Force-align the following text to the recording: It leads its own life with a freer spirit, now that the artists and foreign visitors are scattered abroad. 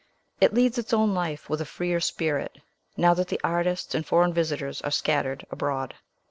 It 0.39 0.51
leads 0.51 0.79
its 0.79 0.93
own 0.93 1.13
life 1.13 1.47
with 1.47 1.61
a 1.61 1.63
freer 1.65 1.99
spirit, 1.99 2.57
now 2.97 3.13
that 3.13 3.27
the 3.27 3.39
artists 3.43 3.93
and 3.93 4.03
foreign 4.03 4.33
visitors 4.33 4.81
are 4.81 4.89
scattered 4.89 5.45
abroad. 5.51 5.93